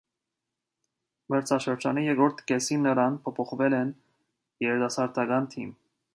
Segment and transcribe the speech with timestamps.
[1.33, 3.93] Մրցաշրջանի երկրորդ կեսին նրան տեղափոխել են
[4.69, 5.77] երիտասարդական թիմ։